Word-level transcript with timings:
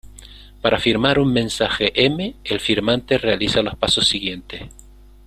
Para 0.63 0.79
firmar 0.79 1.19
un 1.19 1.31
mensaje 1.31 1.91
"m" 2.05 2.35
el 2.43 2.59
firmante 2.59 3.19
realiza 3.19 3.61
los 3.61 3.75
pasos 3.75 4.07
siguientes. 4.07 4.67